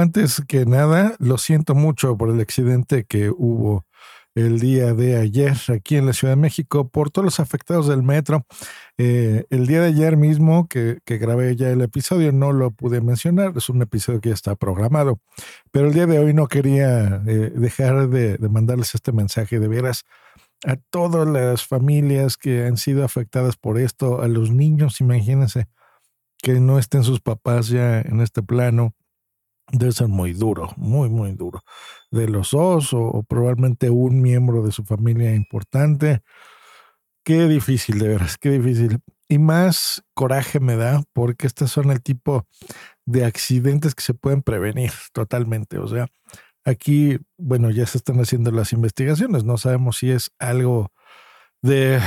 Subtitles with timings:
[0.00, 3.84] Antes que nada, lo siento mucho por el accidente que hubo
[4.34, 8.02] el día de ayer aquí en la Ciudad de México por todos los afectados del
[8.02, 8.46] metro.
[8.96, 13.52] Eh, el día de ayer mismo que, grabé ya el episodio no lo pude mencionar,
[13.54, 15.20] es un episodio que ya está programado,
[15.70, 20.04] pero el día de hoy no quería eh, dejar de, mandarles este mensaje de veras
[20.64, 25.66] a todas las familias que han sido afectadas por esto, a los niños, imagínense
[26.38, 28.94] que no estén sus papás ya en este plano,
[29.72, 31.62] debe ser muy duro, muy, muy duro.
[32.10, 36.22] De los dos o, probablemente un miembro de su familia importante.
[37.24, 38.98] Qué difícil, de veras, qué difícil.
[39.28, 42.46] Y más coraje me da porque estos son el tipo
[43.06, 45.78] de accidentes que se pueden prevenir totalmente.
[45.78, 46.08] O sea,
[46.64, 49.44] aquí, bueno, ya se están haciendo las investigaciones.
[49.44, 50.92] No sabemos si es algo
[51.62, 52.00] de,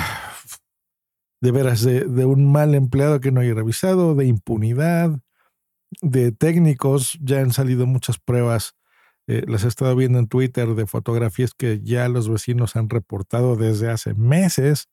[1.41, 5.19] de veras, de, de un mal empleado que no haya revisado, de impunidad,
[6.01, 8.75] de técnicos, ya han salido muchas pruebas,
[9.27, 13.55] eh, las he estado viendo en Twitter de fotografías que ya los vecinos han reportado
[13.55, 14.89] desde hace meses,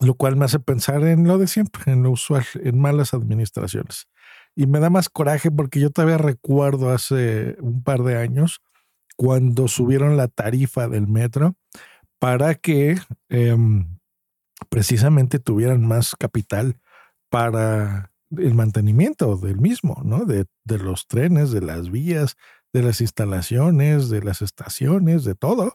[0.00, 4.08] lo cual me hace pensar en lo de siempre, en lo usual, en malas administraciones.
[4.56, 8.60] Y me da más coraje porque yo todavía recuerdo hace un par de años
[9.16, 11.56] cuando subieron la tarifa del metro
[12.18, 12.96] para que
[13.28, 13.98] em,
[14.68, 16.80] precisamente tuvieran más capital
[17.28, 20.24] para el mantenimiento del mismo, ¿no?
[20.24, 22.36] De, los trenes, de las vías,
[22.72, 25.74] de las instalaciones, de las estaciones, de todo.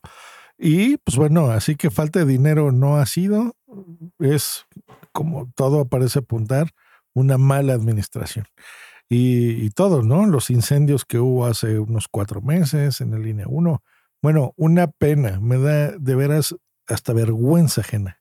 [0.58, 3.56] Y pues bueno, así que falta de dinero no ha sido,
[4.20, 4.66] es
[5.12, 6.72] como todo parece apuntar,
[7.14, 8.46] una mala administración.
[9.10, 10.28] Y, y todo, ¿no?
[10.28, 13.82] Los incendios que hubo hace unos cuatro meses en la línea 1.
[14.22, 16.56] Bueno, una pena, me da de veras
[16.88, 18.20] hasta vergüenza ajena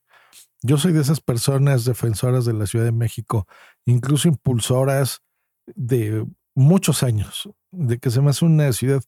[0.63, 3.47] yo soy de esas personas defensoras de la Ciudad de México,
[3.89, 5.23] incluso impulsoras
[5.75, 9.03] de muchos años, de que se me hace una ciudad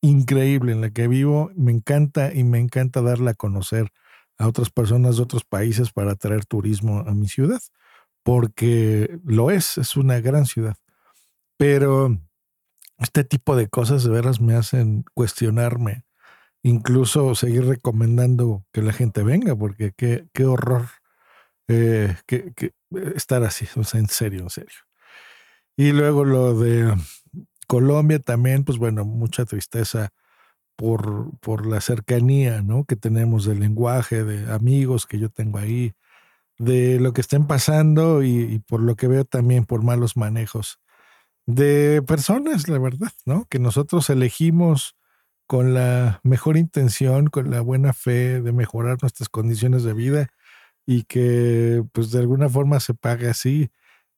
[0.00, 1.50] increíble en la que vivo.
[1.54, 3.92] Me encanta y me encanta darla a conocer
[4.38, 7.60] a otras personas de otros países para traer turismo a mi ciudad,
[8.22, 10.76] porque lo es, es una gran ciudad.
[11.58, 12.18] Pero
[12.98, 16.04] este tipo de cosas de veras me hacen cuestionarme
[16.62, 20.86] incluso seguir recomendando que la gente venga, porque qué, qué horror
[21.72, 22.72] eh, que, que
[23.14, 24.78] estar así, o sea, en serio, en serio.
[25.76, 26.94] Y luego lo de
[27.66, 30.10] Colombia también, pues bueno, mucha tristeza
[30.76, 32.84] por, por la cercanía, ¿no?
[32.84, 35.94] Que tenemos del lenguaje, de amigos que yo tengo ahí,
[36.58, 40.78] de lo que estén pasando y, y por lo que veo también por malos manejos
[41.46, 43.46] de personas, la verdad, ¿no?
[43.48, 44.96] Que nosotros elegimos
[45.46, 50.28] con la mejor intención, con la buena fe de mejorar nuestras condiciones de vida
[50.86, 53.70] y que pues de alguna forma se pague así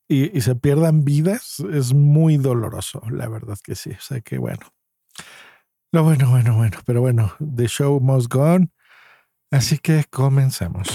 [0.08, 3.90] y, se pierdan vidas, es muy doloroso, la verdad que sí.
[3.90, 4.72] O sea que bueno.
[5.92, 8.70] Lo bueno, bueno, bueno, pero bueno, the show must go on.
[9.50, 10.88] Así que comenzamos.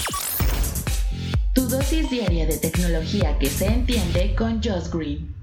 [1.54, 5.34] Tu dosis diaria de tecnología que se entiende con Josh Green.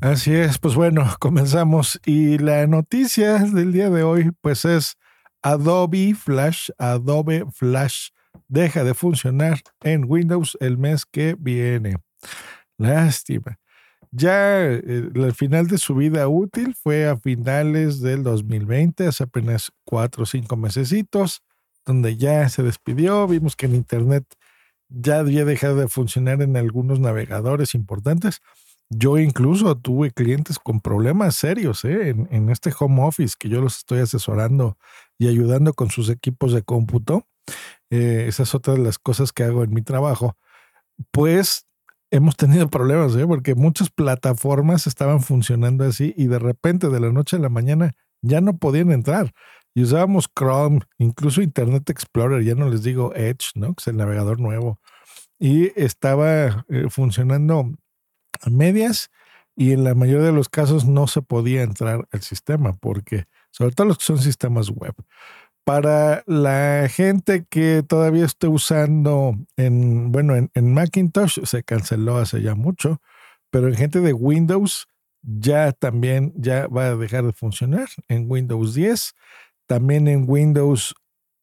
[0.00, 2.00] Así es, pues bueno, comenzamos.
[2.04, 4.96] Y la noticia del día de hoy, pues es
[5.42, 8.08] Adobe Flash, Adobe Flash
[8.48, 11.96] deja de funcionar en Windows el mes que viene.
[12.78, 13.58] Lástima.
[14.10, 14.82] Ya eh,
[15.14, 20.26] el final de su vida útil fue a finales del 2020, hace apenas cuatro o
[20.26, 21.42] cinco mesecitos,
[21.84, 23.26] donde ya se despidió.
[23.26, 24.24] Vimos que en Internet
[24.88, 28.40] ya había dejado de funcionar en algunos navegadores importantes
[28.88, 32.10] yo incluso tuve clientes con problemas serios ¿eh?
[32.10, 34.78] en, este home office que yo los estoy asesorando
[35.18, 37.26] y ayudando con sus equipos de cómputo.
[37.90, 40.36] Eh, esa es otra de las cosas que hago en mi trabajo.
[41.10, 41.66] Pues
[42.10, 43.26] hemos tenido problemas, ¿eh?
[43.26, 47.92] porque muchas plataformas estaban funcionando así y de repente de la noche a la mañana
[48.22, 49.32] ya no podían entrar.
[49.74, 53.74] Y usábamos Chrome, incluso Internet Explorer, ya no les digo Edge, ¿no?
[53.74, 54.80] que es el navegador nuevo.
[55.38, 57.74] Y estaba eh, funcionando
[58.40, 59.10] a medias
[59.54, 63.74] y en la mayoría de los casos no se podía entrar al sistema porque, sobre
[63.74, 64.94] todo los que son sistemas web.
[65.66, 72.54] Para la gente que todavía esté usando en, bueno, en, Macintosh se canceló hace ya
[72.54, 73.00] mucho,
[73.50, 74.86] pero en gente de Windows
[75.22, 79.14] ya también ya va a dejar de funcionar en Windows 10,
[79.66, 80.94] también en Windows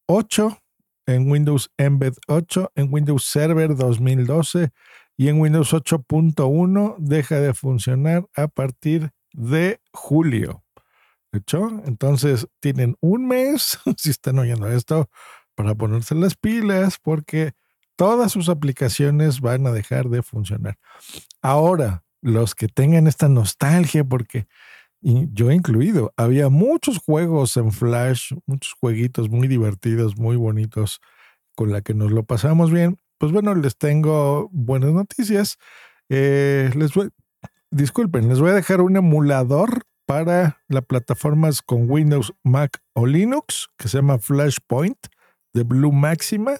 [0.05, 0.57] 8,
[1.05, 4.69] en Windows Embed 8, en Windows Server 2012
[5.17, 10.62] y en Windows 8.1 deja de funcionar a partir de julio.
[11.33, 11.81] ¿Hecho?
[11.85, 15.09] Entonces tienen un mes, si están oyendo esto,
[15.55, 17.53] para ponerse las pilas porque
[17.95, 20.77] todas sus aplicaciones van a dejar de funcionar.
[21.41, 24.47] Ahora, los que tengan esta nostalgia, porque
[25.01, 31.01] yo incluido, había muchos juegos en Flash, muchos jueguitos muy divertidos, muy bonitos,
[31.55, 32.97] con la que nos lo pasamos bien.
[33.17, 35.57] Pues bueno, les tengo buenas noticias.
[36.09, 36.71] Eh,
[37.69, 39.83] disculpen, les voy a dejar un emulador
[40.13, 45.07] para las plataformas con Windows, Mac o Linux que se llama Flashpoint
[45.55, 46.53] de Blue Maxima,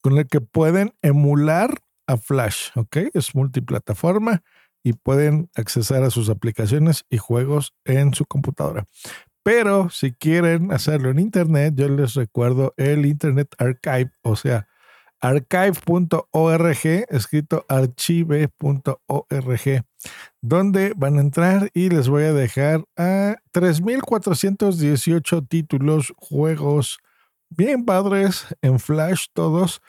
[0.00, 1.78] con el que pueden emular
[2.08, 2.96] a Flash, ¿ok?
[3.14, 4.42] Es multiplataforma
[4.82, 8.84] y pueden accesar a sus aplicaciones y juegos en su computadora.
[9.44, 14.67] Pero si quieren hacerlo en Internet, yo les recuerdo el Internet Archive, o sea,
[15.20, 18.54] archive.org, escrito archive.org,
[20.40, 26.98] donde van a entrar y les voy a dejar a 3.418 títulos, juegos
[27.50, 29.80] bien padres, en Flash todos,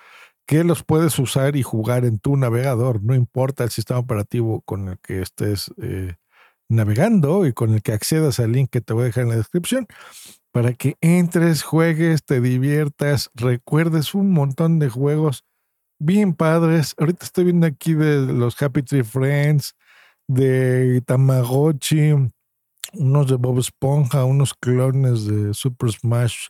[0.45, 4.87] que los puedes usar y jugar en tu navegador, no importa el sistema operativo con
[4.89, 6.15] el que estés eh,
[6.69, 9.35] navegando y con el que accedas al link que te voy a dejar en la
[9.35, 9.87] descripción,
[10.51, 15.45] para que entres, juegues, te diviertas, recuerdes un montón de juegos
[15.99, 16.95] bien padres.
[16.97, 19.75] Ahorita estoy viendo aquí de los Happy Tree Friends,
[20.27, 22.13] de Tamagotchi,
[22.93, 26.47] unos de Bob Esponja, unos clones de Super Smash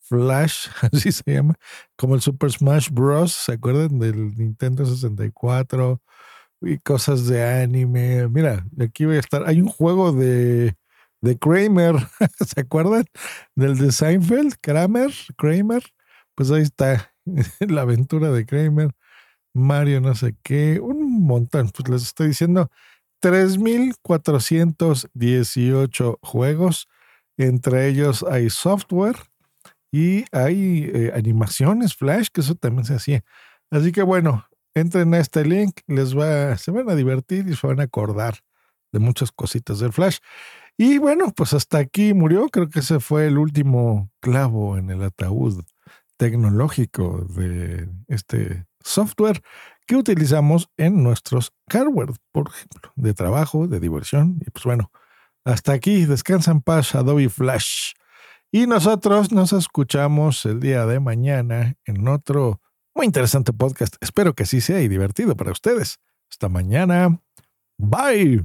[0.00, 1.54] Flash, así se llama,
[1.96, 3.32] como el Super Smash Bros.
[3.32, 6.00] ¿Se acuerdan del Nintendo 64?
[6.62, 8.28] Y cosas de anime.
[8.28, 9.46] Mira, aquí voy a estar.
[9.46, 10.74] Hay un juego de,
[11.20, 11.96] de Kramer,
[12.46, 13.04] ¿se acuerdan?
[13.54, 15.84] Del de Seinfeld, Kramer, Kramer.
[16.34, 17.14] Pues ahí está
[17.60, 18.90] la aventura de Kramer,
[19.54, 21.70] Mario, no sé qué, un montón.
[21.70, 22.70] Pues les estoy diciendo
[23.22, 26.88] 3.418 juegos.
[27.36, 29.16] Entre ellos hay software
[29.92, 33.22] y hay eh, animaciones Flash, que eso también se hacía.
[33.70, 37.66] Así que bueno, entren a este link, les va, se van a divertir y se
[37.66, 38.38] van a acordar
[38.92, 40.18] de muchas cositas del Flash.
[40.78, 42.48] Y bueno, pues hasta aquí murió.
[42.48, 45.64] Creo que ese fue el último clavo en el ataúd
[46.16, 49.42] tecnológico de este software
[49.86, 54.38] que utilizamos en nuestros hardware, por ejemplo, de trabajo, de diversión.
[54.46, 54.92] Y pues bueno,
[55.44, 57.94] hasta aquí, descansan paz Adobe Flash.
[58.52, 62.60] Y nosotros nos escuchamos el día de mañana en otro
[62.94, 63.96] muy interesante podcast.
[64.00, 65.98] Espero que sí sea y divertido para ustedes.
[66.30, 67.20] Hasta mañana.
[67.78, 68.44] Bye.